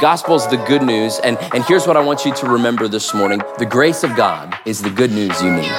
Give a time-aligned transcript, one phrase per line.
[0.00, 1.18] gospel is the good news.
[1.20, 4.56] And, and here's what I want you to remember this morning the grace of God
[4.64, 5.70] is the good news you need.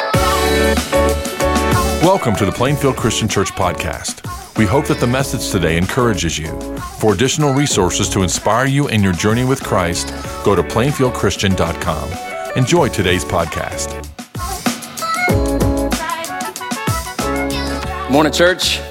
[2.03, 4.27] Welcome to the Plainfield Christian Church podcast.
[4.57, 6.59] We hope that the message today encourages you.
[6.99, 10.09] For additional resources to inspire you in your journey with Christ,
[10.43, 12.57] go to plainfieldchristian.com.
[12.57, 13.97] Enjoy today's podcast.
[18.11, 18.81] Morning, church.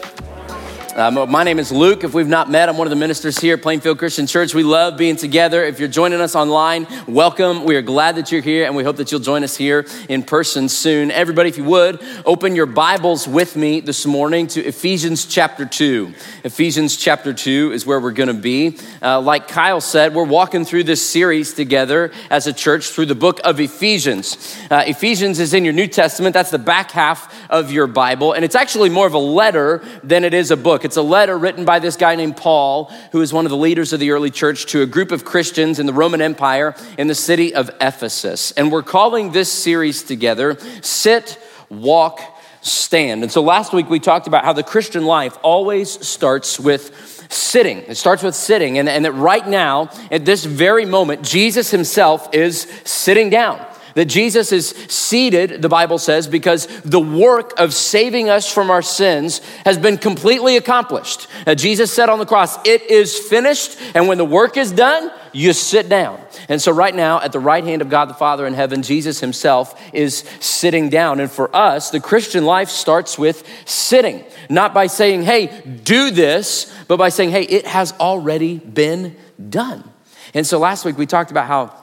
[1.00, 2.04] Um, my name is Luke.
[2.04, 4.52] If we've not met, I'm one of the ministers here at Plainfield Christian Church.
[4.52, 5.64] We love being together.
[5.64, 7.64] If you're joining us online, welcome.
[7.64, 10.22] We are glad that you're here, and we hope that you'll join us here in
[10.22, 11.10] person soon.
[11.10, 16.12] Everybody, if you would, open your Bibles with me this morning to Ephesians chapter 2.
[16.44, 18.76] Ephesians chapter 2 is where we're going to be.
[19.00, 23.14] Uh, like Kyle said, we're walking through this series together as a church through the
[23.14, 24.54] book of Ephesians.
[24.70, 28.44] Uh, Ephesians is in your New Testament, that's the back half of your Bible, and
[28.44, 30.84] it's actually more of a letter than it is a book.
[30.96, 34.00] A letter written by this guy named Paul, who is one of the leaders of
[34.00, 37.54] the early church, to a group of Christians in the Roman Empire in the city
[37.54, 38.52] of Ephesus.
[38.52, 42.20] And we're calling this series together Sit, Walk,
[42.62, 43.22] Stand.
[43.22, 47.78] And so last week we talked about how the Christian life always starts with sitting.
[47.78, 52.34] It starts with sitting, and, and that right now, at this very moment, Jesus himself
[52.34, 53.64] is sitting down.
[54.00, 58.80] That Jesus is seated, the Bible says, because the work of saving us from our
[58.80, 61.26] sins has been completely accomplished.
[61.46, 63.78] Now, Jesus said on the cross, It is finished.
[63.94, 66.18] And when the work is done, you sit down.
[66.48, 69.20] And so, right now, at the right hand of God the Father in heaven, Jesus
[69.20, 71.20] himself is sitting down.
[71.20, 76.74] And for us, the Christian life starts with sitting, not by saying, Hey, do this,
[76.88, 79.14] but by saying, Hey, it has already been
[79.50, 79.84] done.
[80.32, 81.79] And so, last week we talked about how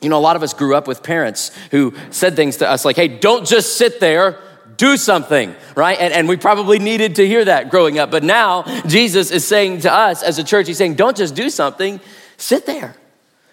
[0.00, 2.84] you know, a lot of us grew up with parents who said things to us
[2.84, 4.38] like, hey, don't just sit there,
[4.76, 5.98] do something, right?
[5.98, 8.10] And, and we probably needed to hear that growing up.
[8.10, 11.48] But now Jesus is saying to us as a church, he's saying, don't just do
[11.48, 12.00] something,
[12.36, 12.94] sit there.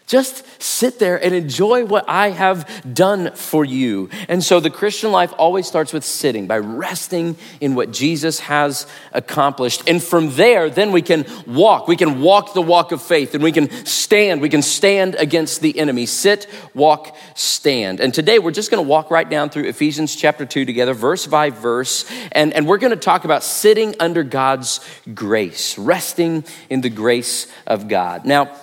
[0.06, 4.10] Just sit there and enjoy what I have done for you.
[4.28, 8.86] And so the Christian life always starts with sitting, by resting in what Jesus has
[9.14, 9.84] accomplished.
[9.88, 11.88] And from there, then we can walk.
[11.88, 14.42] We can walk the walk of faith and we can stand.
[14.42, 16.06] We can stand against the enemy.
[16.06, 18.02] Sit, walk, stand.
[18.02, 21.26] And today we're just going to walk right down through Ephesians chapter 2 together, verse
[21.28, 22.06] by verse.
[22.34, 24.80] And, and we're going to talk about sitting under God's
[25.14, 28.26] grace, resting in the grace of God.
[28.26, 28.56] Now,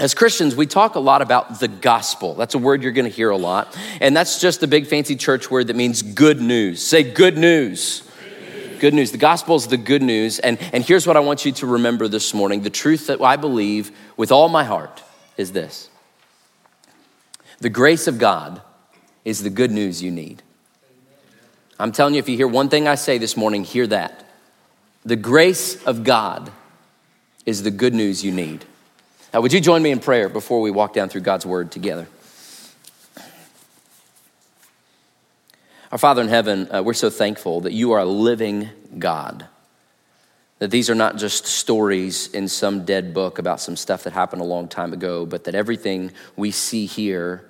[0.00, 2.34] as Christians, we talk a lot about the gospel.
[2.34, 3.78] That's a word you're going to hear a lot.
[4.00, 6.82] And that's just a big fancy church word that means good news.
[6.82, 8.02] Say good news.
[8.78, 9.12] Good news.
[9.12, 10.38] The gospel is the good news.
[10.38, 12.62] And, and here's what I want you to remember this morning.
[12.62, 15.02] The truth that I believe with all my heart
[15.36, 15.90] is this
[17.58, 18.62] the grace of God
[19.26, 20.42] is the good news you need.
[21.78, 24.24] I'm telling you, if you hear one thing I say this morning, hear that.
[25.04, 26.50] The grace of God
[27.44, 28.64] is the good news you need.
[29.32, 32.08] Now, would you join me in prayer before we walk down through God's word together?
[35.92, 39.46] Our Father in heaven, uh, we're so thankful that you are a living God.
[40.58, 44.42] That these are not just stories in some dead book about some stuff that happened
[44.42, 47.44] a long time ago, but that everything we see here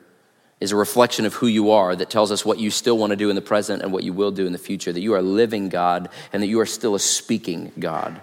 [0.60, 3.16] is a reflection of who you are that tells us what you still want to
[3.16, 4.92] do in the present and what you will do in the future.
[4.92, 8.20] That you are a living God and that you are still a speaking God.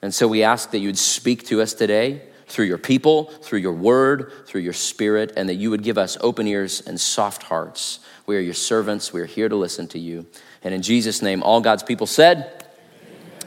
[0.00, 2.22] And so we ask that you would speak to us today
[2.54, 6.16] through your people, through your word, through your spirit, and that you would give us
[6.20, 7.98] open ears and soft hearts.
[8.26, 9.12] We are your servants.
[9.12, 10.24] We are here to listen to you.
[10.62, 12.64] And in Jesus' name, all God's people said,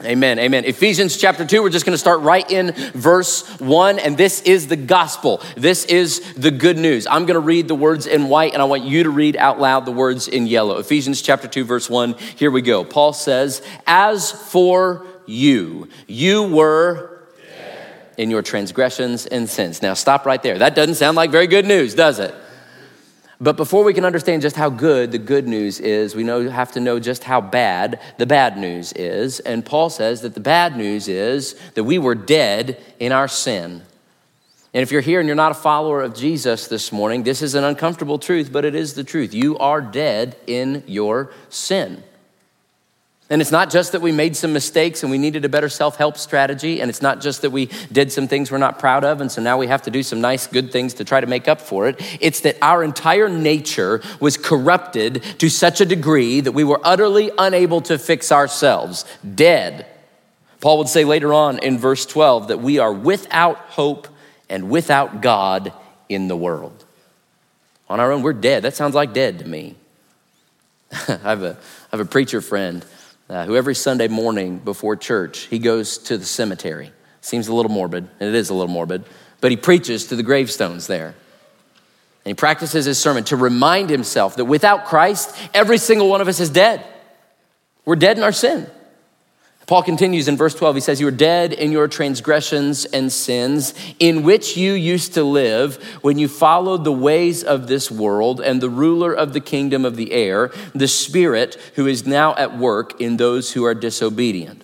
[0.04, 0.38] Amen.
[0.38, 0.66] Amen.
[0.66, 4.68] Ephesians chapter 2, we're just going to start right in verse 1, and this is
[4.68, 5.40] the gospel.
[5.56, 7.06] This is the good news.
[7.06, 9.58] I'm going to read the words in white, and I want you to read out
[9.58, 10.76] loud the words in yellow.
[10.76, 12.84] Ephesians chapter 2, verse 1, here we go.
[12.84, 17.07] Paul says, As for you, you were
[18.18, 19.80] in your transgressions and sins.
[19.80, 20.58] Now, stop right there.
[20.58, 22.34] That doesn't sound like very good news, does it?
[23.40, 26.72] But before we can understand just how good the good news is, we know, have
[26.72, 29.38] to know just how bad the bad news is.
[29.38, 33.82] And Paul says that the bad news is that we were dead in our sin.
[34.74, 37.54] And if you're here and you're not a follower of Jesus this morning, this is
[37.54, 39.32] an uncomfortable truth, but it is the truth.
[39.32, 42.02] You are dead in your sin.
[43.30, 45.96] And it's not just that we made some mistakes and we needed a better self
[45.96, 46.80] help strategy.
[46.80, 49.20] And it's not just that we did some things we're not proud of.
[49.20, 51.46] And so now we have to do some nice, good things to try to make
[51.46, 52.00] up for it.
[52.20, 57.30] It's that our entire nature was corrupted to such a degree that we were utterly
[57.36, 59.04] unable to fix ourselves,
[59.34, 59.84] dead.
[60.60, 64.08] Paul would say later on in verse 12 that we are without hope
[64.48, 65.74] and without God
[66.08, 66.86] in the world.
[67.90, 68.62] On our own, we're dead.
[68.62, 69.76] That sounds like dead to me.
[70.92, 71.58] I, have a,
[71.92, 72.84] I have a preacher friend
[73.28, 76.92] uh, who every Sunday morning before church, he goes to the cemetery.
[77.20, 79.04] Seems a little morbid, and it is a little morbid,
[79.40, 81.08] but he preaches to the gravestones there.
[82.24, 86.28] And he practices his sermon to remind himself that without Christ, every single one of
[86.28, 86.84] us is dead.
[87.84, 88.66] We're dead in our sin.
[89.68, 90.76] Paul continues in verse 12.
[90.76, 95.22] He says, You are dead in your transgressions and sins, in which you used to
[95.22, 99.84] live when you followed the ways of this world and the ruler of the kingdom
[99.84, 104.62] of the air, the Spirit who is now at work in those who are disobedient.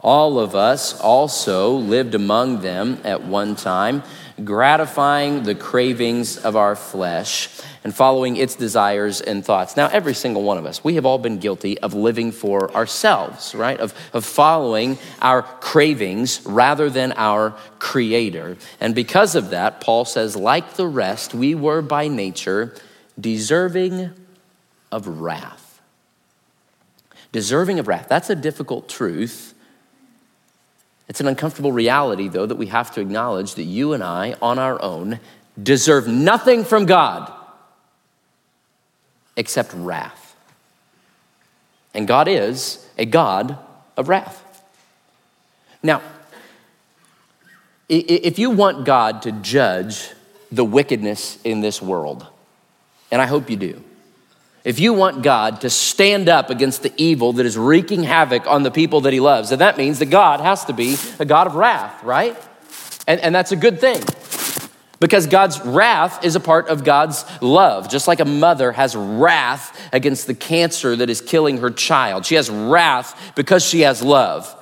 [0.00, 4.02] All of us also lived among them at one time,
[4.44, 7.48] gratifying the cravings of our flesh
[7.84, 9.76] and following its desires and thoughts.
[9.76, 13.54] Now, every single one of us, we have all been guilty of living for ourselves,
[13.54, 13.78] right?
[13.78, 18.56] Of, of following our cravings rather than our creator.
[18.80, 22.74] And because of that, Paul says, like the rest, we were by nature
[23.18, 24.10] deserving
[24.92, 25.80] of wrath.
[27.32, 28.06] Deserving of wrath.
[28.08, 29.54] That's a difficult truth
[31.08, 34.58] it's an uncomfortable reality, though, that we have to acknowledge that you and I, on
[34.58, 35.20] our own,
[35.60, 37.32] deserve nothing from God
[39.36, 40.36] except wrath.
[41.94, 43.58] And God is a God
[43.96, 44.44] of wrath.
[45.82, 46.02] Now,
[47.88, 50.10] if you want God to judge
[50.52, 52.26] the wickedness in this world,
[53.10, 53.82] and I hope you do,
[54.68, 58.64] if you want God to stand up against the evil that is wreaking havoc on
[58.64, 61.46] the people that he loves, then that means that God has to be a God
[61.46, 62.36] of wrath, right?
[63.06, 64.02] And, and that's a good thing.
[65.00, 67.88] Because God's wrath is a part of God's love.
[67.88, 72.34] Just like a mother has wrath against the cancer that is killing her child, she
[72.34, 74.54] has wrath because she has love.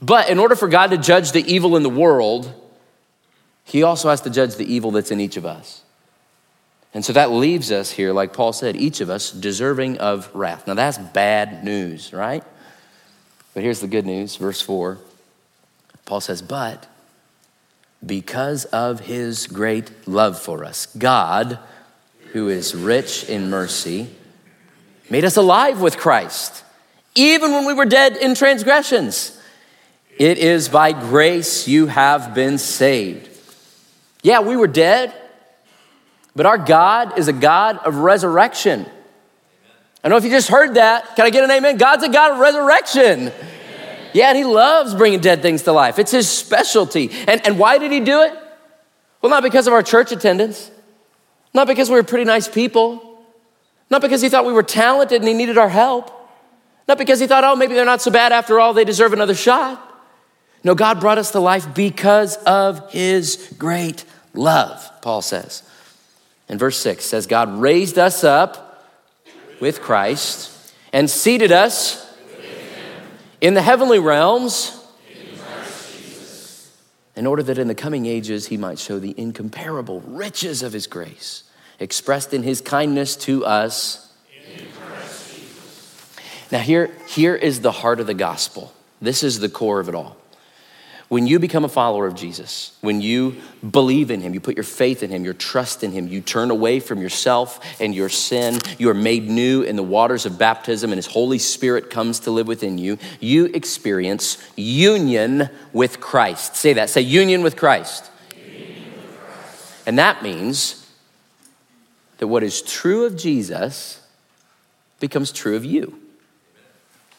[0.00, 2.50] But in order for God to judge the evil in the world,
[3.64, 5.82] he also has to judge the evil that's in each of us.
[6.92, 10.66] And so that leaves us here, like Paul said, each of us deserving of wrath.
[10.66, 12.42] Now that's bad news, right?
[13.54, 14.98] But here's the good news, verse 4.
[16.04, 16.86] Paul says, But
[18.04, 21.58] because of his great love for us, God,
[22.32, 24.08] who is rich in mercy,
[25.08, 26.64] made us alive with Christ,
[27.14, 29.36] even when we were dead in transgressions.
[30.18, 33.28] It is by grace you have been saved.
[34.22, 35.14] Yeah, we were dead
[36.34, 38.86] but our God is a God of resurrection.
[40.02, 41.16] I don't know if you just heard that.
[41.16, 41.76] Can I get an amen?
[41.76, 43.32] God's a God of resurrection.
[44.12, 45.98] Yeah, and He loves bringing dead things to life.
[45.98, 47.10] It's His specialty.
[47.28, 48.32] And, and why did He do it?
[49.20, 50.70] Well, not because of our church attendance,
[51.52, 53.22] not because we were pretty nice people,
[53.90, 56.10] not because He thought we were talented and He needed our help,
[56.88, 59.34] not because He thought, oh, maybe they're not so bad after all, they deserve another
[59.34, 59.86] shot.
[60.64, 64.04] No, God brought us to life because of His great
[64.34, 65.62] love, Paul says.
[66.50, 68.84] And verse 6 says, God raised us up
[69.60, 72.12] with Christ and seated us
[73.40, 74.76] in the heavenly realms
[77.14, 80.88] in order that in the coming ages he might show the incomparable riches of his
[80.88, 81.44] grace
[81.78, 84.12] expressed in his kindness to us.
[86.50, 88.74] Now, here, here is the heart of the gospel.
[89.00, 90.16] This is the core of it all.
[91.10, 93.34] When you become a follower of Jesus, when you
[93.68, 96.52] believe in Him, you put your faith in Him, your trust in Him, you turn
[96.52, 100.92] away from yourself and your sin, you are made new in the waters of baptism,
[100.92, 106.54] and His Holy Spirit comes to live within you, you experience union with Christ.
[106.54, 106.90] Say that.
[106.90, 108.08] Say union with Christ.
[109.86, 110.88] And that means
[112.18, 114.00] that what is true of Jesus
[115.00, 116.00] becomes true of you.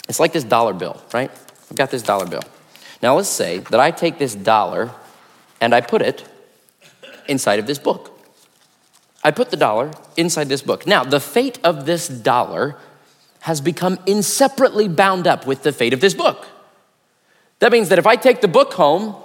[0.07, 1.29] It's like this dollar bill, right?
[1.69, 2.43] I've got this dollar bill.
[3.01, 4.91] Now, let's say that I take this dollar
[5.59, 6.23] and I put it
[7.27, 8.19] inside of this book.
[9.23, 10.87] I put the dollar inside this book.
[10.87, 12.75] Now, the fate of this dollar
[13.41, 16.47] has become inseparably bound up with the fate of this book.
[17.59, 19.15] That means that if I take the book home,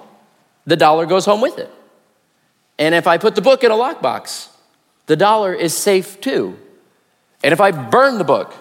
[0.67, 1.71] the dollar goes home with it.
[2.79, 4.49] And if I put the book in a lockbox,
[5.07, 6.59] the dollar is safe too.
[7.43, 8.55] And if I burn the book,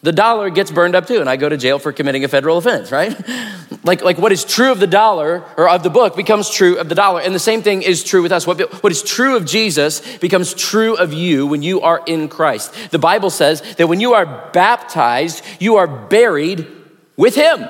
[0.00, 2.56] the dollar gets burned up too, and I go to jail for committing a federal
[2.56, 3.16] offense, right?
[3.84, 6.88] like, like what is true of the dollar or of the book becomes true of
[6.88, 7.20] the dollar.
[7.20, 8.46] And the same thing is true with us.
[8.46, 12.92] What, what is true of Jesus becomes true of you when you are in Christ.
[12.92, 16.68] The Bible says that when you are baptized, you are buried
[17.16, 17.68] with Him.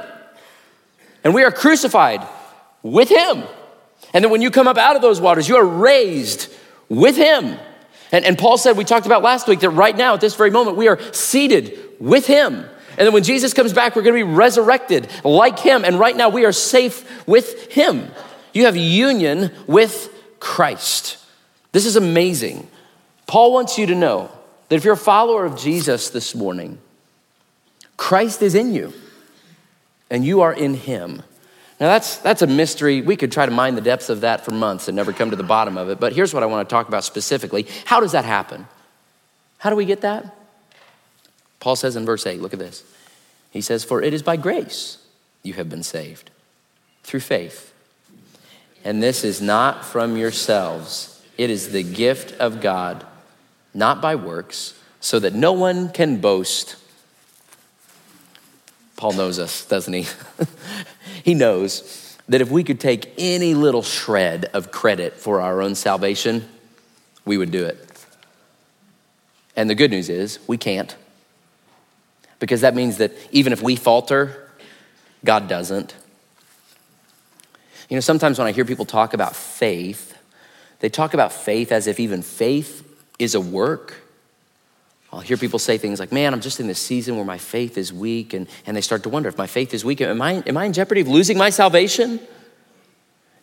[1.24, 2.26] And we are crucified
[2.82, 3.42] with Him.
[4.12, 6.52] And then when you come up out of those waters, you are raised
[6.90, 7.58] with Him.
[8.12, 10.50] And, and Paul said, we talked about last week that right now, at this very
[10.50, 12.54] moment, we are seated with him.
[12.98, 15.84] And then when Jesus comes back, we're going to be resurrected like him.
[15.84, 18.10] And right now, we are safe with him.
[18.52, 21.18] You have union with Christ.
[21.72, 22.68] This is amazing.
[23.26, 24.30] Paul wants you to know
[24.68, 26.78] that if you're a follower of Jesus this morning,
[27.96, 28.92] Christ is in you
[30.10, 31.22] and you are in him.
[31.80, 33.02] Now, that's, that's a mystery.
[33.02, 35.36] We could try to mine the depths of that for months and never come to
[35.36, 36.00] the bottom of it.
[36.00, 38.66] But here's what I want to talk about specifically How does that happen?
[39.58, 40.37] How do we get that?
[41.60, 42.84] Paul says in verse 8, look at this.
[43.50, 44.98] He says, For it is by grace
[45.42, 46.30] you have been saved,
[47.02, 47.72] through faith.
[48.84, 53.04] And this is not from yourselves, it is the gift of God,
[53.74, 56.76] not by works, so that no one can boast.
[58.96, 60.06] Paul knows us, doesn't he?
[61.24, 65.74] he knows that if we could take any little shred of credit for our own
[65.74, 66.48] salvation,
[67.24, 67.84] we would do it.
[69.56, 70.94] And the good news is, we can't.
[72.38, 74.50] Because that means that even if we falter,
[75.24, 75.94] God doesn't.
[77.88, 80.16] You know, sometimes when I hear people talk about faith,
[80.80, 82.84] they talk about faith as if even faith
[83.18, 83.94] is a work.
[85.12, 87.78] I'll hear people say things like, Man, I'm just in this season where my faith
[87.78, 88.34] is weak.
[88.34, 90.66] And, and they start to wonder if my faith is weak, am I, am I
[90.66, 92.20] in jeopardy of losing my salvation?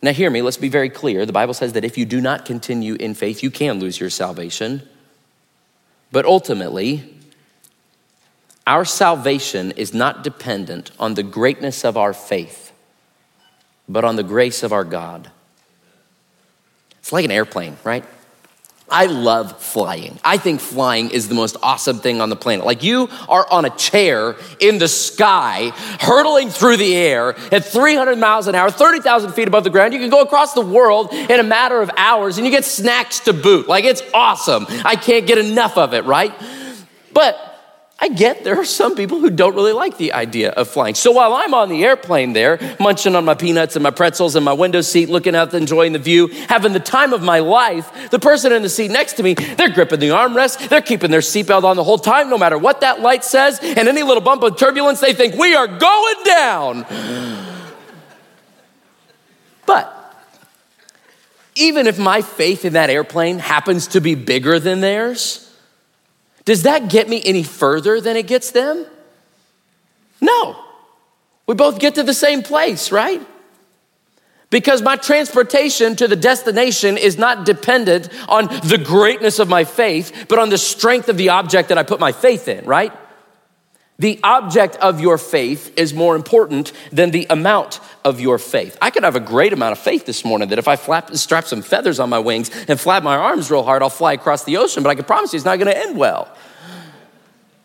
[0.02, 1.26] Now, hear me, let's be very clear.
[1.26, 4.10] The Bible says that if you do not continue in faith, you can lose your
[4.10, 4.82] salvation.
[6.12, 7.15] But ultimately,
[8.66, 12.72] our salvation is not dependent on the greatness of our faith,
[13.88, 15.30] but on the grace of our God.
[16.98, 18.04] It's like an airplane, right?
[18.88, 20.18] I love flying.
[20.24, 22.64] I think flying is the most awesome thing on the planet.
[22.64, 28.16] Like you are on a chair in the sky, hurtling through the air at 300
[28.16, 29.92] miles an hour, 30,000 feet above the ground.
[29.92, 33.20] You can go across the world in a matter of hours and you get snacks
[33.20, 33.66] to boot.
[33.66, 34.66] Like it's awesome.
[34.84, 36.32] I can't get enough of it, right?
[37.12, 37.45] But
[37.98, 40.94] I get there are some people who don't really like the idea of flying.
[40.94, 44.44] So while I'm on the airplane there, munching on my peanuts and my pretzels in
[44.44, 48.18] my window seat, looking out, enjoying the view, having the time of my life, the
[48.18, 51.64] person in the seat next to me, they're gripping the armrest, they're keeping their seatbelt
[51.64, 54.58] on the whole time, no matter what that light says, and any little bump of
[54.58, 56.86] turbulence, they think we are going down.
[59.64, 59.92] But
[61.54, 65.45] even if my faith in that airplane happens to be bigger than theirs,
[66.46, 68.86] does that get me any further than it gets them?
[70.20, 70.56] No.
[71.46, 73.20] We both get to the same place, right?
[74.48, 80.26] Because my transportation to the destination is not dependent on the greatness of my faith,
[80.28, 82.92] but on the strength of the object that I put my faith in, right?
[83.98, 88.76] The object of your faith is more important than the amount of your faith.
[88.82, 91.46] I could have a great amount of faith this morning that if I flap, strap
[91.46, 94.58] some feathers on my wings and flap my arms real hard, I'll fly across the
[94.58, 96.28] ocean, but I can promise you it's not gonna end well.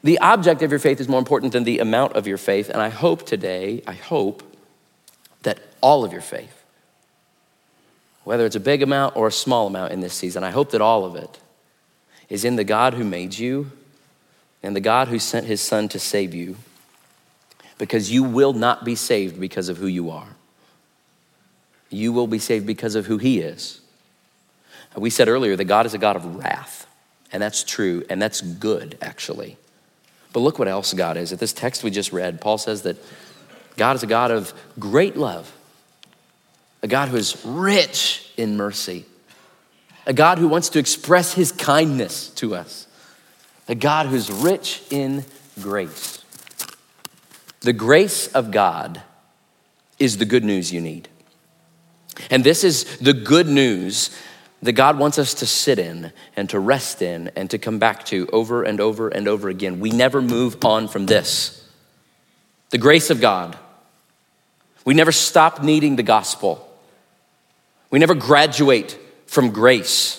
[0.03, 2.81] The object of your faith is more important than the amount of your faith, and
[2.81, 4.41] I hope today, I hope
[5.43, 6.63] that all of your faith,
[8.23, 10.81] whether it's a big amount or a small amount in this season, I hope that
[10.81, 11.39] all of it
[12.29, 13.71] is in the God who made you
[14.63, 16.57] and the God who sent his son to save you
[17.77, 20.35] because you will not be saved because of who you are.
[21.89, 23.81] You will be saved because of who he is.
[24.95, 26.85] We said earlier that God is a God of wrath,
[27.31, 29.57] and that's true, and that's good, actually.
[30.33, 31.33] But look what else God is.
[31.33, 32.97] At this text we just read, Paul says that
[33.77, 35.51] God is a God of great love,
[36.83, 39.05] a God who is rich in mercy,
[40.05, 42.87] a God who wants to express his kindness to us
[43.71, 45.23] a God who's rich in
[45.61, 46.21] grace.
[47.61, 49.01] The grace of God
[49.97, 51.07] is the good news you need.
[52.29, 54.09] And this is the good news
[54.61, 58.03] that God wants us to sit in and to rest in and to come back
[58.07, 59.79] to over and over and over again.
[59.79, 61.65] We never move on from this.
[62.71, 63.57] The grace of God.
[64.83, 66.69] We never stop needing the gospel.
[67.89, 70.17] We never graduate from grace.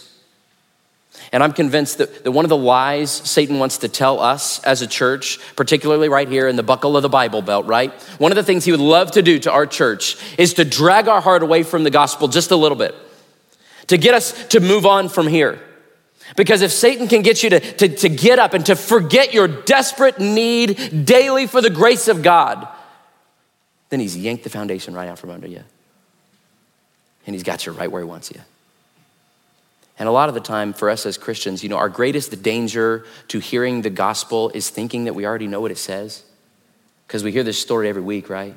[1.32, 4.82] And I'm convinced that, that one of the lies Satan wants to tell us as
[4.82, 7.90] a church, particularly right here in the buckle of the Bible Belt, right?
[8.18, 11.08] One of the things he would love to do to our church is to drag
[11.08, 12.94] our heart away from the gospel just a little bit,
[13.86, 15.58] to get us to move on from here.
[16.36, 19.48] Because if Satan can get you to, to, to get up and to forget your
[19.48, 22.68] desperate need daily for the grace of God,
[23.88, 25.62] then he's yanked the foundation right out from under you.
[27.26, 28.40] And he's got you right where he wants you.
[29.98, 33.04] And a lot of the time for us as Christians, you know, our greatest danger
[33.28, 36.24] to hearing the gospel is thinking that we already know what it says.
[37.06, 38.54] Because we hear this story every week, right?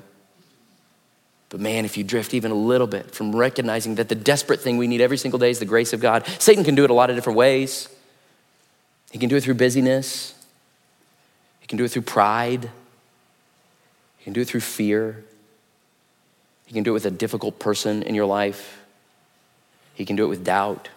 [1.50, 4.78] But man, if you drift even a little bit from recognizing that the desperate thing
[4.78, 6.94] we need every single day is the grace of God, Satan can do it a
[6.94, 7.90] lot of different ways.
[9.12, 10.34] He can do it through busyness,
[11.62, 12.70] he can do it through pride,
[14.18, 15.24] he can do it through fear,
[16.66, 18.82] he can do it with a difficult person in your life,
[19.94, 20.90] he can do it with doubt.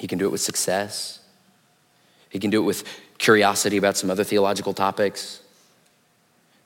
[0.00, 1.18] He can do it with success.
[2.30, 2.84] He can do it with
[3.18, 5.42] curiosity about some other theological topics.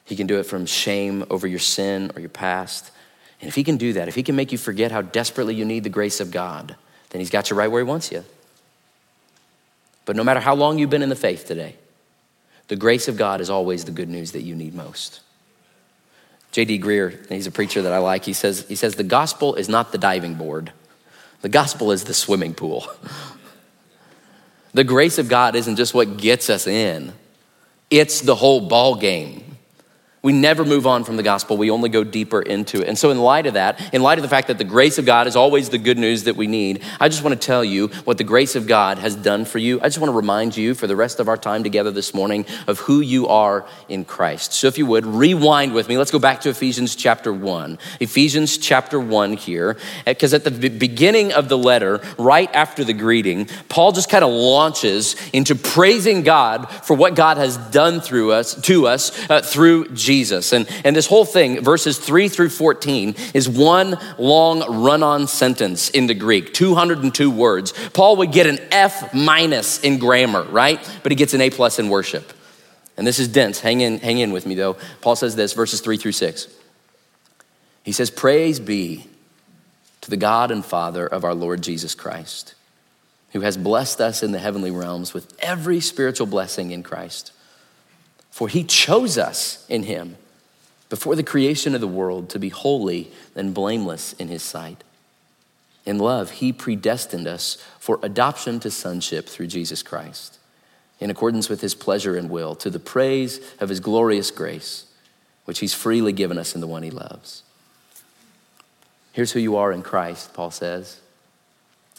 [0.04, 2.92] He can do it from shame over your sin or your past.
[3.40, 5.64] And if He can do that, if He can make you forget how desperately you
[5.64, 6.76] need the grace of God,
[7.10, 8.24] then He's got you right where He wants you.
[10.04, 11.74] But no matter how long you've been in the faith today,
[12.68, 15.22] the grace of God is always the good news that you need most.
[16.52, 16.78] J.D.
[16.78, 19.90] Greear, he's a preacher that I like, he says, he says, The gospel is not
[19.90, 20.72] the diving board,
[21.44, 22.86] the gospel is the swimming pool.
[24.72, 27.12] the grace of God isn't just what gets us in,
[27.90, 29.53] it's the whole ball game.
[30.24, 31.58] We never move on from the gospel.
[31.58, 32.88] We only go deeper into it.
[32.88, 35.04] And so, in light of that, in light of the fact that the grace of
[35.04, 37.88] God is always the good news that we need, I just want to tell you
[38.04, 39.78] what the grace of God has done for you.
[39.82, 42.46] I just want to remind you for the rest of our time together this morning
[42.66, 44.54] of who you are in Christ.
[44.54, 45.98] So, if you would, rewind with me.
[45.98, 47.78] Let's go back to Ephesians chapter 1.
[48.00, 49.76] Ephesians chapter 1 here,
[50.06, 54.30] because at the beginning of the letter, right after the greeting, Paul just kind of
[54.30, 59.88] launches into praising God for what God has done through us, to us, uh, through
[59.88, 60.13] Jesus.
[60.14, 60.52] Jesus.
[60.52, 65.90] And, and this whole thing, verses 3 through 14, is one long run on sentence
[65.90, 67.72] in the Greek, 202 words.
[67.90, 70.78] Paul would get an F minus in grammar, right?
[71.02, 72.32] But he gets an A plus in worship.
[72.96, 73.58] And this is dense.
[73.58, 74.76] Hang in, hang in with me though.
[75.00, 76.46] Paul says this, verses 3 through 6.
[77.82, 79.08] He says, Praise be
[80.00, 82.54] to the God and Father of our Lord Jesus Christ,
[83.32, 87.32] who has blessed us in the heavenly realms with every spiritual blessing in Christ.
[88.34, 90.16] For he chose us in him
[90.88, 94.82] before the creation of the world to be holy and blameless in his sight.
[95.86, 100.40] In love, he predestined us for adoption to sonship through Jesus Christ,
[100.98, 104.86] in accordance with his pleasure and will, to the praise of his glorious grace,
[105.44, 107.44] which he's freely given us in the one he loves.
[109.12, 110.98] Here's who you are in Christ, Paul says.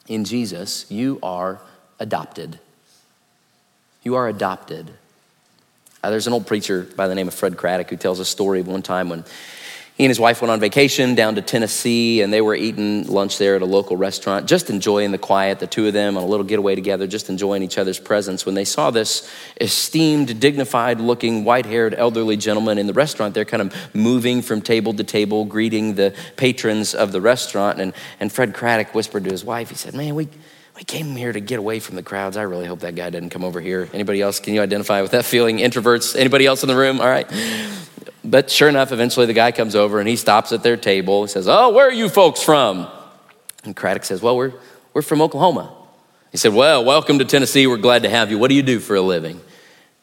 [0.10, 1.62] In Jesus, you are
[1.98, 2.60] adopted.
[4.04, 4.96] You are adopted.
[6.06, 8.60] Uh, there's an old preacher by the name of Fred Craddock who tells a story
[8.60, 9.24] of one time when
[9.96, 13.40] he and his wife went on vacation down to Tennessee and they were eating lunch
[13.40, 16.28] there at a local restaurant, just enjoying the quiet, the two of them on a
[16.28, 18.46] little getaway together, just enjoying each other's presence.
[18.46, 19.28] When they saw this
[19.60, 24.62] esteemed, dignified looking, white haired elderly gentleman in the restaurant, they're kind of moving from
[24.62, 27.82] table to table, greeting the patrons of the restaurant.
[27.82, 30.30] And, and Fred Craddock whispered to his wife, he said, Man, we,
[30.76, 32.36] we came here to get away from the crowds.
[32.36, 33.88] I really hope that guy doesn't come over here.
[33.94, 34.40] Anybody else?
[34.40, 35.60] Can you identify with that feeling?
[35.60, 36.18] Introverts?
[36.18, 37.00] Anybody else in the room?
[37.00, 37.32] All right.
[38.26, 41.24] But sure enough, eventually the guy comes over and he stops at their table.
[41.24, 42.88] He says, Oh, where are you folks from?
[43.64, 44.54] And Craddock says, Well, we're,
[44.94, 45.74] we're from Oklahoma.
[46.32, 47.68] He said, Well, welcome to Tennessee.
[47.68, 48.38] We're glad to have you.
[48.38, 49.40] What do you do for a living?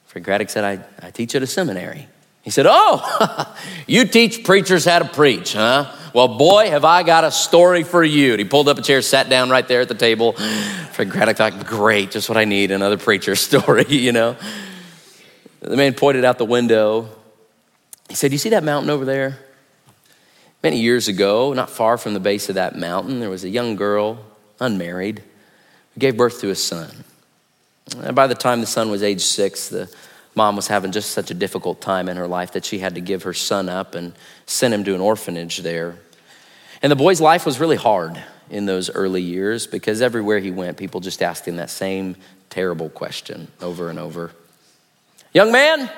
[0.07, 2.09] Fred Craddock said, I, I teach at a seminary.
[2.43, 3.57] He said, Oh,
[3.87, 5.95] you teach preachers how to preach, huh?
[6.15, 8.33] Well, boy, have I got a story for you.
[8.33, 10.33] And he pulled up a chair, sat down right there at the table.
[10.93, 14.37] Fred Craddock thought, Great, just what I need another preacher story, you know?
[15.61, 17.09] The man pointed out the window.
[18.09, 19.39] He said, You see that mountain over there?
[20.63, 23.75] Many years ago, not far from the base of that mountain, there was a young
[23.75, 24.19] girl,
[24.61, 25.23] unmarried,
[25.95, 27.05] who gave birth to a son.
[27.97, 29.93] And by the time the son was age six, the
[30.35, 33.01] mom was having just such a difficult time in her life that she had to
[33.01, 34.13] give her son up and
[34.47, 35.97] send him to an orphanage there.
[36.83, 40.77] And the boy's life was really hard in those early years because everywhere he went,
[40.77, 42.17] people just asked him that same
[42.51, 44.33] terrible question over and over
[45.33, 45.91] Young man,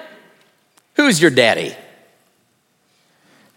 [0.95, 1.75] who's your daddy?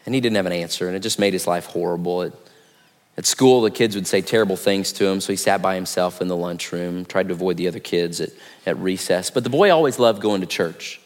[0.05, 2.23] And he didn't have an answer, and it just made his life horrible.
[2.23, 2.33] It,
[3.17, 6.21] at school, the kids would say terrible things to him, so he sat by himself
[6.21, 8.29] in the lunchroom, tried to avoid the other kids at,
[8.65, 9.31] at recess.
[9.31, 11.01] But the boy always loved going to church.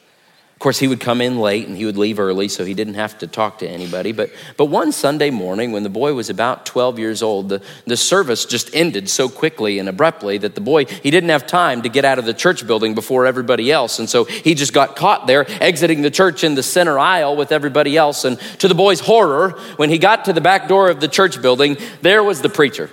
[0.61, 2.93] Of course, he would come in late and he would leave early, so he didn't
[2.93, 4.11] have to talk to anybody.
[4.11, 7.97] But, but one Sunday morning, when the boy was about 12 years old, the, the
[7.97, 11.89] service just ended so quickly and abruptly that the boy, he didn't have time to
[11.89, 13.97] get out of the church building before everybody else.
[13.97, 17.51] And so he just got caught there, exiting the church in the center aisle with
[17.51, 18.23] everybody else.
[18.23, 21.41] And to the boy's horror, when he got to the back door of the church
[21.41, 22.91] building, there was the preacher.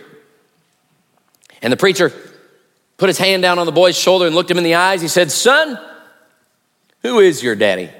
[1.61, 2.14] And the preacher
[2.96, 5.02] put his hand down on the boy's shoulder and looked him in the eyes.
[5.02, 5.78] He said, Son,
[7.03, 7.91] who is your daddy?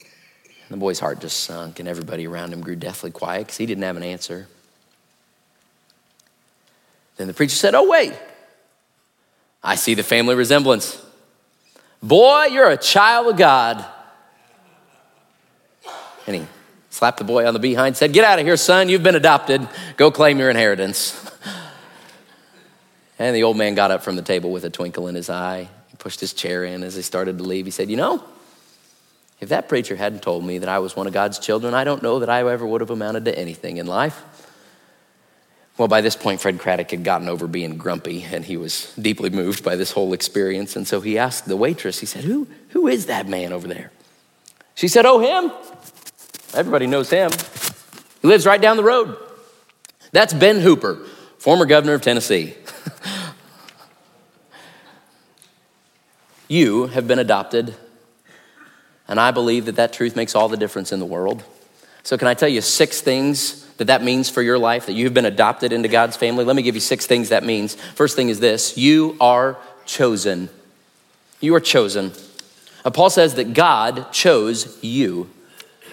[0.00, 3.66] And the boy's heart just sunk, and everybody around him grew deathly quiet because he
[3.66, 4.48] didn't have an answer.
[7.16, 8.14] Then the preacher said, Oh, wait,
[9.62, 11.00] I see the family resemblance.
[12.02, 13.84] Boy, you're a child of God.
[16.26, 16.46] And he
[16.90, 18.88] slapped the boy on the behind, said, Get out of here, son.
[18.88, 19.66] You've been adopted.
[19.96, 21.30] Go claim your inheritance.
[23.18, 25.68] and the old man got up from the table with a twinkle in his eye
[25.98, 27.64] pushed his chair in as he started to leave.
[27.64, 28.22] He said, You know,
[29.40, 32.02] if that preacher hadn't told me that I was one of God's children, I don't
[32.02, 34.22] know that I ever would have amounted to anything in life.
[35.76, 39.28] Well, by this point, Fred Craddock had gotten over being grumpy and he was deeply
[39.28, 40.74] moved by this whole experience.
[40.74, 43.92] And so he asked the waitress, he said, Who, who is that man over there?
[44.74, 45.52] She said, Oh, him.
[46.54, 47.30] Everybody knows him.
[48.22, 49.16] He lives right down the road.
[50.12, 51.04] That's Ben Hooper,
[51.38, 52.54] former governor of Tennessee.
[56.48, 57.74] you have been adopted,
[59.08, 61.44] and I believe that that truth makes all the difference in the world.
[62.02, 65.14] So, can I tell you six things that that means for your life, that you've
[65.14, 66.44] been adopted into God's family?
[66.44, 67.74] Let me give you six things that means.
[67.74, 70.48] First thing is this you are chosen.
[71.40, 72.12] You are chosen.
[72.84, 75.28] Uh, Paul says that God chose you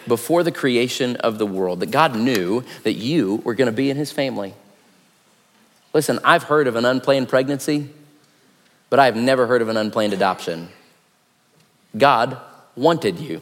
[0.08, 3.90] before the creation of the world, that God knew that you were going to be
[3.90, 4.54] in his family.
[5.94, 7.90] Listen, I've heard of an unplanned pregnancy,
[8.94, 10.70] but I've never heard of an unplanned adoption.
[11.98, 12.38] God
[12.76, 13.42] wanted you.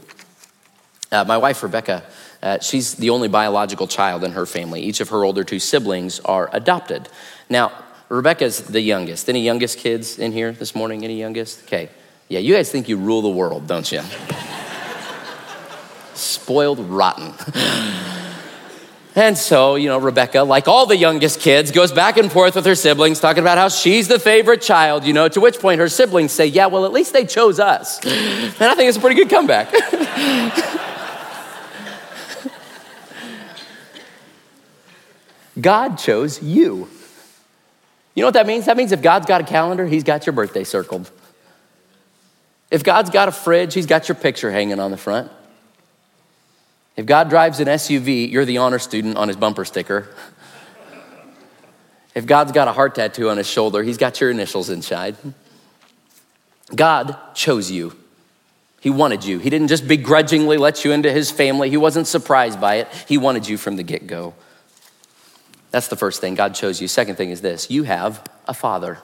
[1.11, 2.03] Uh, my wife, Rebecca,
[2.41, 4.79] uh, she's the only biological child in her family.
[4.79, 7.09] Each of her older two siblings are adopted.
[7.49, 7.73] Now,
[8.07, 9.27] Rebecca's the youngest.
[9.27, 11.03] Any youngest kids in here this morning?
[11.03, 11.63] Any youngest?
[11.63, 11.89] Okay.
[12.29, 14.03] Yeah, you guys think you rule the world, don't you?
[16.13, 17.33] Spoiled rotten.
[19.13, 22.65] And so, you know, Rebecca, like all the youngest kids, goes back and forth with
[22.65, 25.89] her siblings, talking about how she's the favorite child, you know, to which point her
[25.89, 28.00] siblings say, Yeah, well, at least they chose us.
[28.06, 29.69] And I think it's a pretty good comeback.
[35.60, 36.88] God chose you.
[38.15, 38.65] You know what that means?
[38.65, 41.12] That means if God's got a calendar, He's got your birthday circled.
[42.69, 45.30] If God's got a fridge, He's got your picture hanging on the front.
[46.95, 50.10] If God drives an SUV, you're the honor student on his bumper sticker.
[52.13, 55.15] If God's got a heart tattoo on his shoulder, He's got your initials inside.
[56.75, 57.95] God chose you.
[58.82, 59.39] He wanted you.
[59.39, 62.88] He didn't just begrudgingly let you into His family, He wasn't surprised by it.
[63.08, 64.34] He wanted you from the get go.
[65.69, 66.36] That's the first thing.
[66.36, 66.88] God chose you.
[66.88, 68.99] Second thing is this you have a father.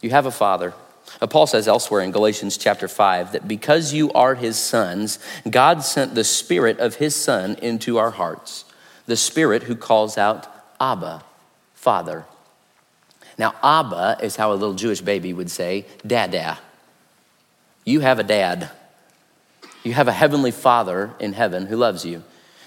[0.00, 0.74] You have a father.
[1.20, 5.82] Uh, Paul says elsewhere in Galatians chapter 5 that because you are his sons, God
[5.82, 8.64] sent the spirit of his son into our hearts,
[9.06, 10.46] the spirit who calls out,
[10.80, 11.22] Abba,
[11.74, 12.26] Father.
[13.38, 16.58] Now, Abba is how a little Jewish baby would say, Dada.
[17.84, 18.70] You have a dad.
[19.84, 22.24] You have a heavenly father in heaven who loves you.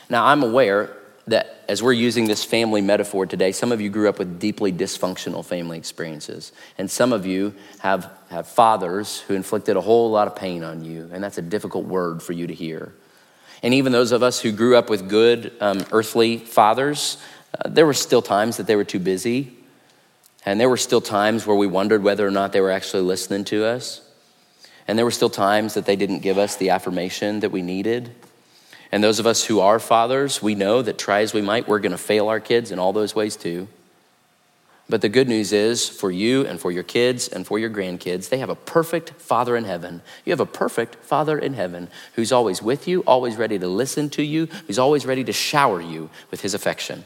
[0.10, 0.95] Now, I'm aware
[1.29, 4.73] that as we're using this family metaphor today, some of you grew up with deeply
[4.73, 6.51] dysfunctional family experiences.
[6.77, 10.83] And some of you have, have fathers who inflicted a whole lot of pain on
[10.83, 11.09] you.
[11.13, 12.93] And that's a difficult word for you to hear.
[13.61, 17.17] And even those of us who grew up with good um, earthly fathers,
[17.53, 19.55] uh, there were still times that they were too busy.
[20.45, 23.43] And there were still times where we wondered whether or not they were actually listening
[23.45, 24.01] to us.
[24.87, 28.15] And there were still times that they didn't give us the affirmation that we needed.
[28.91, 31.80] And those of us who are fathers, we know that try as we might, we're
[31.80, 33.67] going to fail our kids in all those ways too.
[34.89, 38.30] But the good news is for you and for your kids and for your grandkids,
[38.30, 40.02] they have a perfect Father in heaven.
[40.25, 44.10] You have a perfect Father in heaven who's always with you, always ready to listen
[44.12, 47.06] to you, who's always ready to shower you with his affection.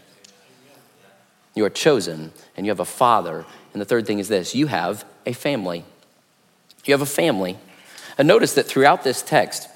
[1.56, 3.46] You are chosen and you have a Father.
[3.74, 5.84] And the third thing is this you have a family.
[6.86, 7.58] You have a family.
[8.18, 9.68] And notice that throughout this text,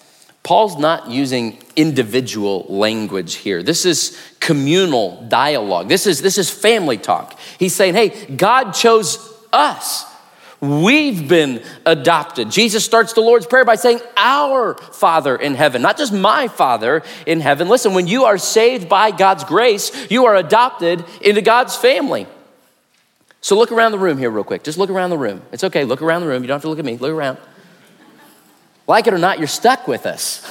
[0.48, 3.62] Paul's not using individual language here.
[3.62, 5.90] This is communal dialogue.
[5.90, 7.38] This is, this is family talk.
[7.60, 9.20] He's saying, hey, God chose
[9.52, 10.06] us.
[10.62, 12.50] We've been adopted.
[12.50, 17.04] Jesus starts the Lord's Prayer by saying, Our Father in heaven, not just my Father
[17.26, 17.68] in heaven.
[17.68, 22.26] Listen, when you are saved by God's grace, you are adopted into God's family.
[23.42, 24.64] So look around the room here, real quick.
[24.64, 25.42] Just look around the room.
[25.52, 25.84] It's okay.
[25.84, 26.42] Look around the room.
[26.42, 26.96] You don't have to look at me.
[26.96, 27.38] Look around.
[28.88, 30.42] Like it or not, you're stuck with us.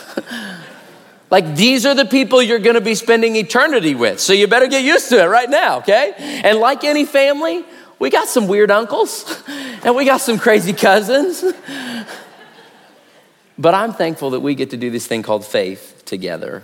[1.31, 4.20] like these are the people you're going to be spending eternity with.
[4.20, 6.12] So you better get used to it right now, okay?
[6.44, 7.64] And like any family,
[7.99, 11.42] we got some weird uncles and we got some crazy cousins.
[13.59, 16.62] but I'm thankful that we get to do this thing called faith together.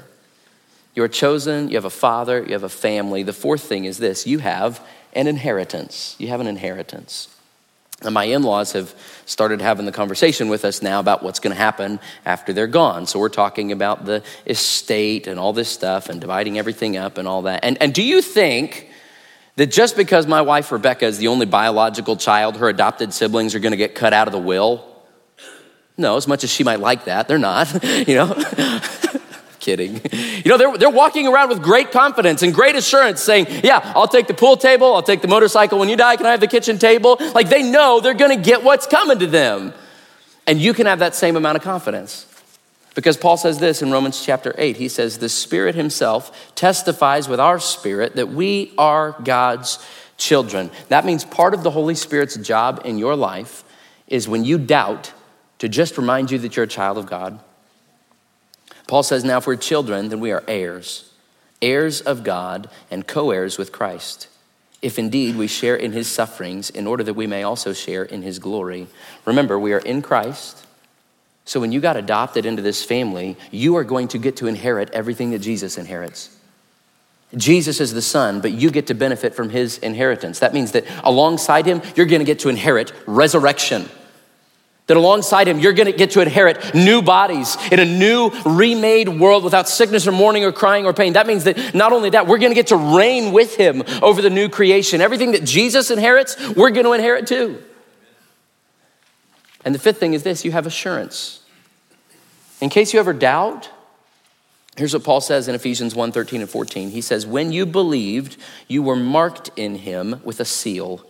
[0.94, 3.22] You're chosen, you have a father, you have a family.
[3.22, 6.16] The fourth thing is this you have an inheritance.
[6.18, 7.31] You have an inheritance.
[8.04, 8.94] And my in laws have
[9.26, 13.06] started having the conversation with us now about what's going to happen after they're gone.
[13.06, 17.26] So we're talking about the estate and all this stuff and dividing everything up and
[17.28, 17.64] all that.
[17.64, 18.90] And, and do you think
[19.56, 23.60] that just because my wife Rebecca is the only biological child, her adopted siblings are
[23.60, 24.88] going to get cut out of the will?
[25.96, 27.72] No, as much as she might like that, they're not,
[28.08, 28.34] you know?
[29.62, 30.00] kidding.
[30.42, 34.08] You know, they're, they're walking around with great confidence and great assurance saying, Yeah, I'll
[34.08, 36.16] take the pool table, I'll take the motorcycle when you die.
[36.16, 37.16] Can I have the kitchen table?
[37.32, 39.72] Like they know they're gonna get what's coming to them.
[40.48, 42.26] And you can have that same amount of confidence.
[42.96, 44.76] Because Paul says this in Romans chapter 8.
[44.76, 49.78] He says, The Spirit Himself testifies with our spirit that we are God's
[50.18, 50.72] children.
[50.88, 53.62] That means part of the Holy Spirit's job in your life
[54.08, 55.12] is when you doubt
[55.60, 57.38] to just remind you that you're a child of God
[58.92, 61.10] Paul says, now if we're children, then we are heirs,
[61.62, 64.28] heirs of God and co heirs with Christ.
[64.82, 68.20] If indeed we share in his sufferings, in order that we may also share in
[68.20, 68.88] his glory.
[69.24, 70.66] Remember, we are in Christ.
[71.46, 74.90] So when you got adopted into this family, you are going to get to inherit
[74.90, 76.28] everything that Jesus inherits.
[77.34, 80.40] Jesus is the son, but you get to benefit from his inheritance.
[80.40, 83.88] That means that alongside him, you're going to get to inherit resurrection.
[84.88, 89.44] That alongside him, you're gonna get to inherit new bodies in a new remade world
[89.44, 91.12] without sickness or mourning or crying or pain.
[91.12, 94.30] That means that not only that, we're gonna get to reign with him over the
[94.30, 95.00] new creation.
[95.00, 97.62] Everything that Jesus inherits, we're gonna inherit too.
[99.64, 101.40] And the fifth thing is this you have assurance.
[102.60, 103.70] In case you ever doubt,
[104.76, 106.90] here's what Paul says in Ephesians 1 13 and 14.
[106.90, 108.36] He says, When you believed,
[108.68, 111.04] you were marked in him with a seal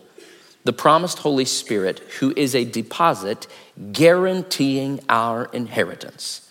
[0.63, 3.47] the promised Holy Spirit, who is a deposit
[3.91, 6.49] guaranteeing our inheritance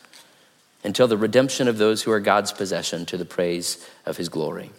[0.84, 4.70] until the redemption of those who are God's possession to the praise of his glory.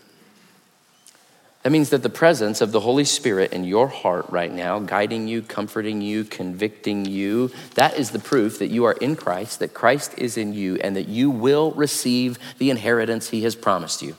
[1.64, 5.30] That means that the presence of the Holy Spirit in your heart right now, guiding
[5.30, 9.74] you, comforting you, convicting you, that is the proof that you are in Christ, that
[9.74, 14.18] Christ is in you, and that you will receive the inheritance he has promised you.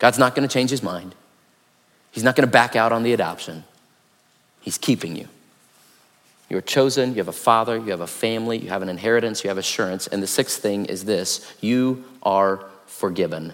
[0.00, 1.14] God's not going to change his mind,
[2.10, 3.62] he's not going to back out on the adoption.
[4.66, 5.28] He's keeping you.
[6.50, 9.48] You're chosen, you have a father, you have a family, you have an inheritance, you
[9.48, 10.08] have assurance.
[10.08, 13.52] And the sixth thing is this you are forgiven.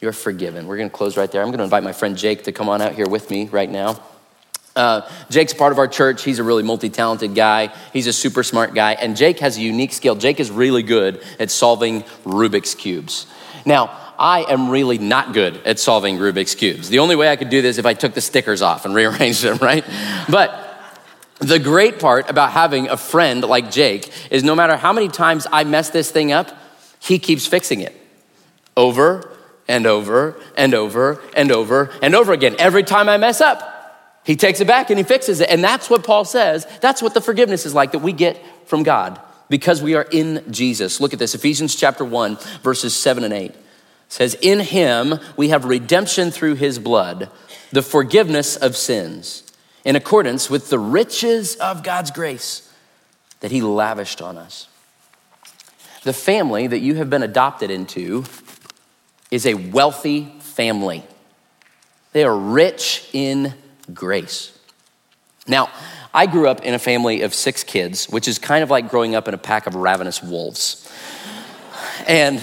[0.00, 0.66] You're forgiven.
[0.66, 1.40] We're going to close right there.
[1.40, 3.68] I'm going to invite my friend Jake to come on out here with me right
[3.68, 4.00] now.
[4.76, 6.22] Uh, Jake's part of our church.
[6.22, 7.72] He's a really multi talented guy.
[7.94, 8.92] He's a super smart guy.
[8.92, 10.16] And Jake has a unique skill.
[10.16, 13.26] Jake is really good at solving Rubik's Cubes.
[13.64, 16.88] Now, I am really not good at solving Rubik's Cubes.
[16.88, 19.42] The only way I could do this if I took the stickers off and rearranged
[19.42, 19.84] them, right?
[20.28, 20.64] But
[21.38, 25.46] the great part about having a friend like Jake is no matter how many times
[25.52, 26.50] I mess this thing up,
[26.98, 27.94] he keeps fixing it
[28.76, 29.36] over
[29.68, 32.56] and over and over and over and over again.
[32.58, 33.74] Every time I mess up,
[34.24, 35.48] he takes it back and he fixes it.
[35.48, 36.66] And that's what Paul says.
[36.80, 40.42] That's what the forgiveness is like that we get from God because we are in
[40.50, 41.00] Jesus.
[41.00, 43.54] Look at this Ephesians chapter 1, verses 7 and 8
[44.08, 47.30] says, In him we have redemption through his blood,
[47.70, 49.42] the forgiveness of sins,
[49.84, 52.72] in accordance with the riches of God's grace
[53.40, 54.68] that he lavished on us.
[56.02, 58.24] The family that you have been adopted into
[59.30, 61.04] is a wealthy family.
[62.12, 63.54] They are rich in
[63.92, 64.58] grace.
[65.46, 65.70] Now,
[66.12, 69.14] I grew up in a family of six kids, which is kind of like growing
[69.14, 70.90] up in a pack of ravenous wolves.
[72.06, 72.42] And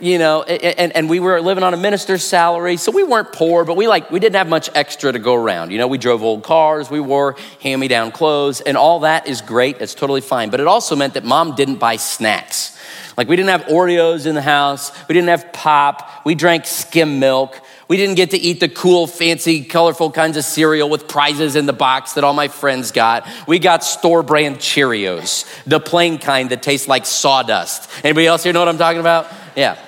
[0.00, 3.64] you know, and, and we were living on a minister's salary, so we weren't poor,
[3.64, 5.70] but we like we didn't have much extra to go around.
[5.70, 9.80] You know, we drove old cars, we wore hand-me-down clothes, and all that is great.
[9.80, 10.50] It's totally fine.
[10.50, 12.78] But it also meant that mom didn't buy snacks.
[13.16, 17.18] Like we didn't have Oreos in the house, we didn't have pop, we drank skim
[17.18, 17.60] milk.
[17.88, 21.64] We didn't get to eat the cool, fancy, colorful kinds of cereal with prizes in
[21.64, 23.26] the box that all my friends got.
[23.46, 27.88] We got store brand Cheerios, the plain kind that tastes like sawdust.
[28.04, 29.32] Anybody else here know what I'm talking about?
[29.56, 29.78] Yeah.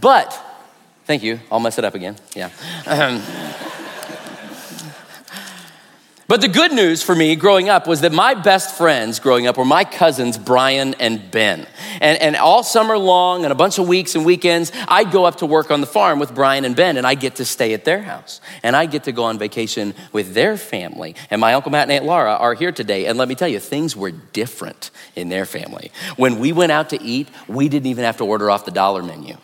[0.00, 0.38] But,
[1.04, 2.16] thank you, I'll mess it up again.
[2.34, 2.50] Yeah.
[2.86, 3.22] Um,
[6.26, 9.58] but the good news for me growing up was that my best friends growing up
[9.58, 11.66] were my cousins, Brian and Ben.
[12.00, 15.36] And, and all summer long and a bunch of weeks and weekends, I'd go up
[15.36, 17.84] to work on the farm with Brian and Ben, and I get to stay at
[17.84, 18.40] their house.
[18.62, 21.14] And I get to go on vacation with their family.
[21.30, 23.04] And my Uncle Matt and Aunt Laura are here today.
[23.04, 25.92] And let me tell you, things were different in their family.
[26.16, 29.02] When we went out to eat, we didn't even have to order off the dollar
[29.02, 29.36] menu.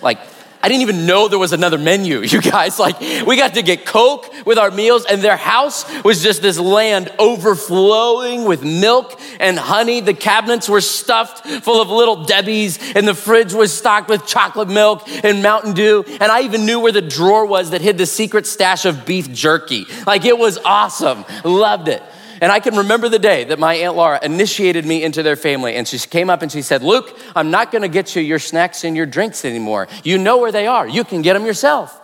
[0.00, 0.18] Like,
[0.60, 2.78] I didn't even know there was another menu, you guys.
[2.78, 6.58] Like, we got to get Coke with our meals, and their house was just this
[6.58, 10.00] land overflowing with milk and honey.
[10.00, 14.68] The cabinets were stuffed full of little Debbie's, and the fridge was stocked with chocolate
[14.68, 16.04] milk and Mountain Dew.
[16.06, 19.32] And I even knew where the drawer was that hid the secret stash of beef
[19.32, 19.86] jerky.
[20.06, 21.24] Like, it was awesome.
[21.44, 22.02] Loved it.
[22.40, 25.74] And I can remember the day that my Aunt Laura initiated me into their family.
[25.74, 28.38] And she came up and she said, Luke, I'm not going to get you your
[28.38, 29.88] snacks and your drinks anymore.
[30.04, 31.98] You know where they are, you can get them yourself.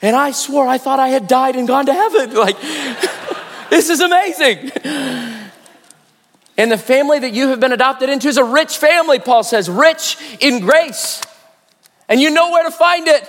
[0.00, 2.34] And I swore I thought I had died and gone to heaven.
[2.38, 2.60] Like,
[3.70, 4.70] this is amazing.
[6.56, 9.68] And the family that you have been adopted into is a rich family, Paul says,
[9.70, 11.20] rich in grace.
[12.08, 13.28] And you know where to find it.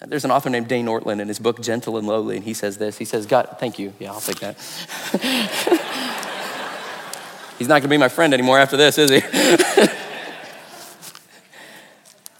[0.00, 2.78] There's an author named Dane Ortlund in his book Gentle and Lowly, and he says
[2.78, 2.98] this.
[2.98, 3.92] He says, God, thank you.
[3.98, 4.56] Yeah, I'll take that.
[7.58, 9.20] He's not gonna be my friend anymore after this, is he?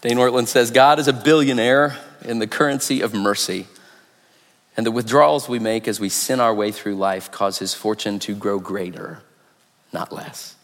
[0.01, 3.67] Dane Ortlund says, God is a billionaire in the currency of mercy.
[4.77, 8.17] And the withdrawals we make as we sin our way through life cause his fortune
[8.19, 9.19] to grow greater,
[9.91, 10.55] not less.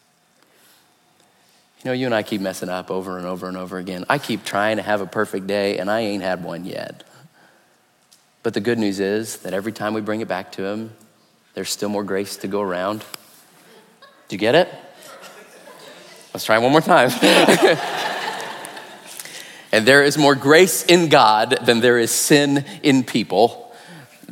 [1.85, 4.05] You know, you and I keep messing up over and over and over again.
[4.09, 7.03] I keep trying to have a perfect day, and I ain't had one yet.
[8.41, 10.93] But the good news is that every time we bring it back to Him,
[11.53, 13.01] there's still more grace to go around.
[14.27, 14.67] Do you get it?
[16.33, 17.11] Let's try one more time.
[19.71, 23.71] and there is more grace in God than there is sin in people.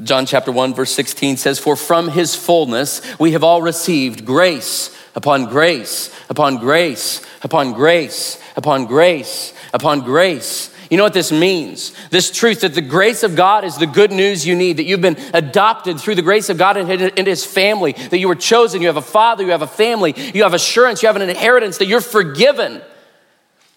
[0.01, 4.89] John chapter 1 verse 16 says, For from his fullness we have all received grace
[5.15, 10.69] upon grace, upon grace, upon grace, upon grace, upon grace.
[10.89, 11.93] You know what this means?
[12.09, 15.01] This truth that the grace of God is the good news you need, that you've
[15.01, 18.87] been adopted through the grace of God into his family, that you were chosen, you
[18.87, 21.87] have a father, you have a family, you have assurance, you have an inheritance, that
[21.87, 22.81] you're forgiven.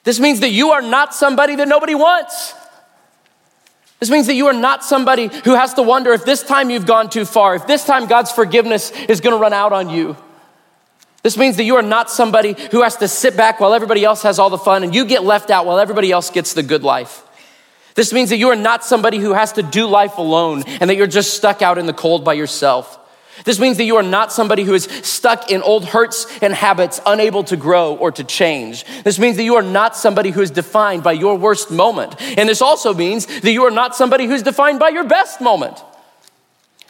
[0.04, 2.54] This means that you are not somebody that nobody wants.
[3.98, 6.86] This means that you are not somebody who has to wonder if this time you've
[6.86, 10.16] gone too far, if this time God's forgiveness is gonna run out on you.
[11.26, 14.22] This means that you are not somebody who has to sit back while everybody else
[14.22, 16.84] has all the fun and you get left out while everybody else gets the good
[16.84, 17.24] life.
[17.96, 20.94] This means that you are not somebody who has to do life alone and that
[20.94, 22.96] you're just stuck out in the cold by yourself.
[23.42, 27.00] This means that you are not somebody who is stuck in old hurts and habits,
[27.04, 28.84] unable to grow or to change.
[29.02, 32.14] This means that you are not somebody who is defined by your worst moment.
[32.38, 35.82] And this also means that you are not somebody who's defined by your best moment.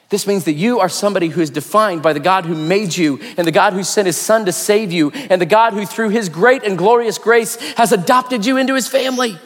[0.08, 3.18] This means that you are somebody who is defined by the God who made you
[3.36, 6.10] and the God who sent his son to save you and the God who, through
[6.10, 9.36] his great and glorious grace, has adopted you into his family.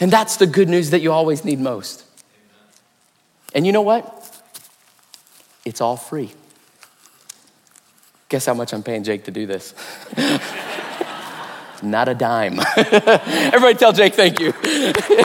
[0.00, 2.04] And that's the good news that you always need most.
[3.54, 4.14] And you know what?
[5.64, 6.32] It's all free.
[8.28, 9.74] Guess how much I'm paying Jake to do this?
[11.82, 12.58] Not a dime.
[12.76, 14.52] Everybody tell Jake thank you.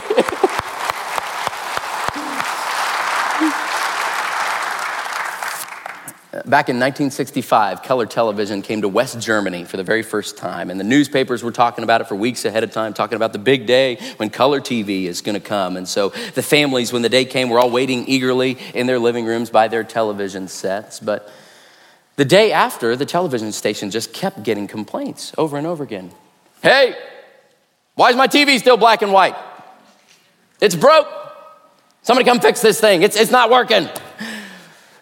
[6.46, 10.78] Back in 1965, color television came to West Germany for the very first time, and
[10.78, 13.64] the newspapers were talking about it for weeks ahead of time, talking about the big
[13.64, 15.78] day when color TV is going to come.
[15.78, 19.24] And so the families, when the day came, were all waiting eagerly in their living
[19.24, 21.00] rooms by their television sets.
[21.00, 21.32] But
[22.16, 26.10] the day after, the television station just kept getting complaints over and over again.
[26.62, 26.94] Hey,
[27.94, 29.36] why is my TV still black and white?
[30.60, 31.08] It's broke.
[32.02, 33.02] Somebody come fix this thing.
[33.02, 33.88] It's, it's not working.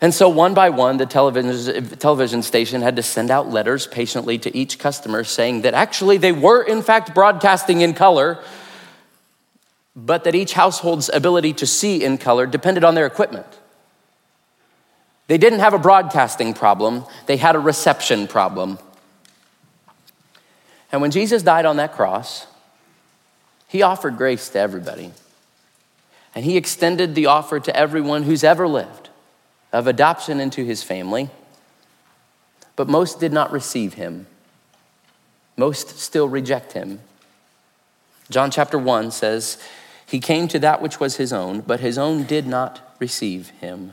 [0.03, 4.55] And so, one by one, the television, station had to send out letters patiently to
[4.55, 8.43] each customer saying that actually they were, in fact, broadcasting in color,
[9.95, 13.47] but that each household's ability to see in color depended on their equipment.
[15.29, 18.81] They didn't have a broadcasting problem, they had a reception problem.
[20.91, 22.49] And when Jesus died on that cross,
[23.69, 25.13] he offered grace to everybody.
[26.35, 29.11] And he extended the offer to everyone who's ever lived
[29.73, 31.31] of adoption into his family,
[32.77, 34.27] but most did not receive him.
[35.57, 37.01] Most still reject him.
[38.31, 39.59] John chapter 1 says,
[40.07, 43.93] He came to that which was his own, but his own did not receive him.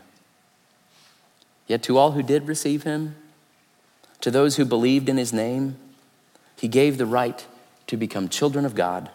[1.68, 3.16] Yet to all who did receive him,
[4.22, 5.78] to those who believed in his name,
[6.58, 7.46] he gave the right
[7.88, 9.10] to become children of God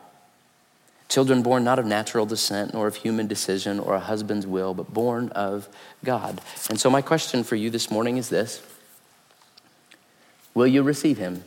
[1.09, 4.93] Children born not of natural descent, nor of human decision or a husband's will, but
[4.93, 5.69] born of
[6.03, 6.41] God.
[6.69, 8.63] And so, my question for you this morning is this
[10.55, 11.45] Will you receive him?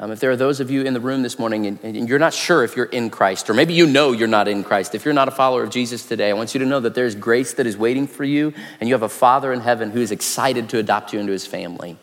[0.00, 2.20] Um, if there are those of you in the room this morning and, and, you're
[2.20, 5.04] not sure if you're in Christ, or maybe you know you're not in Christ, if
[5.04, 7.54] you're not a follower of Jesus today, I want you to know that there's grace
[7.54, 10.68] that is waiting for you, and you have a Father in heaven who is excited
[10.68, 11.96] to adopt you into his family.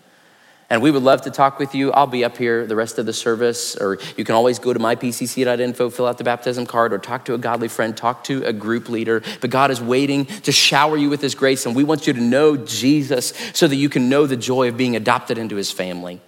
[0.69, 1.91] And we would love to talk with you.
[1.91, 4.79] I'll be up here the rest of the service, or you can always go to
[4.79, 8.51] mypcc.info, fill out the baptism card, or talk to a godly friend, talk to a
[8.51, 9.21] group leader.
[9.41, 12.19] But God is waiting to shower you with His grace, and we want you to
[12.19, 16.19] know Jesus so that you can know the joy of being adopted into His family.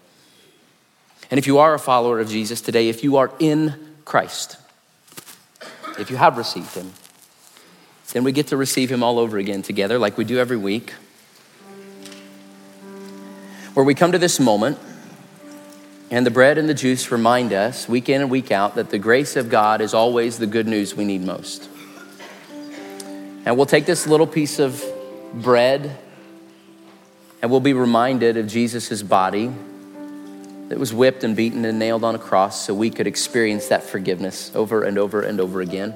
[1.32, 4.58] And if you are a follower of Jesus today, if you are in Christ,
[5.97, 6.93] if you have received Him,
[8.13, 10.93] then we get to receive Him all over again together, like we do every week
[13.78, 14.75] where we come to this moment
[16.09, 18.97] and the bread and the juice remind us week in and week out that the
[18.97, 21.69] grace of God is always the good news we need most.
[23.45, 24.84] And we'll take this little piece of
[25.32, 25.95] bread
[27.43, 29.53] and we'll be reminded of Jesus' body
[30.69, 33.84] that was whipped and beaten and nailed on a cross so we could experience that
[33.84, 35.93] forgiveness over and over and over again.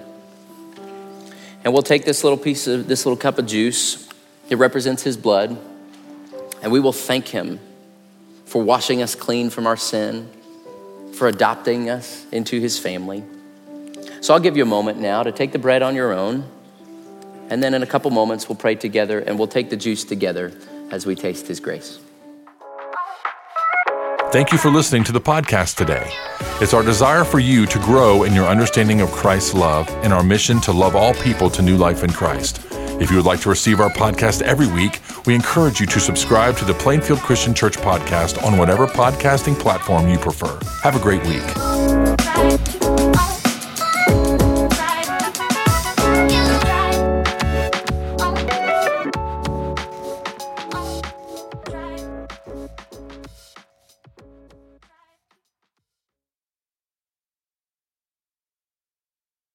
[1.64, 4.08] And we'll take this little piece of this little cup of juice,
[4.52, 5.58] it represents his blood,
[6.62, 7.60] and we will thank him
[8.52, 10.30] for washing us clean from our sin,
[11.14, 13.24] for adopting us into his family.
[14.20, 16.44] So I'll give you a moment now to take the bread on your own.
[17.50, 20.52] And then in a couple moments, we'll pray together and we'll take the juice together
[20.92, 21.98] as we taste his grace.
[24.32, 26.10] Thank you for listening to the podcast today.
[26.62, 30.24] It's our desire for you to grow in your understanding of Christ's love and our
[30.24, 32.66] mission to love all people to new life in Christ.
[33.02, 36.56] If you would like to receive our podcast every week, we encourage you to subscribe
[36.60, 40.58] to the Plainfield Christian Church podcast on whatever podcasting platform you prefer.
[40.82, 42.91] Have a great week.